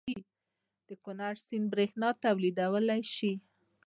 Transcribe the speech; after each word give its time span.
د 0.87 0.89
کنړ 1.03 1.33
سیند 1.47 1.65
بریښنا 1.71 2.09
تولیدولی 2.23 3.01
شي؟ 3.15 3.31